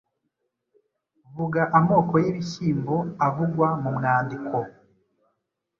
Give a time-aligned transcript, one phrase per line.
[1.35, 2.95] Vuga amoko y’ibishyimbo
[3.27, 4.57] avugwa mu mwandiko.